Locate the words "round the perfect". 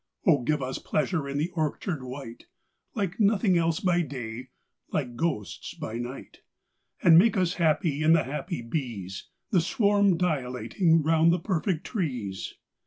11.03-11.85